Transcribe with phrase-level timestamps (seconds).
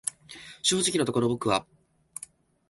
[0.63, 1.67] 正直のところ僕は、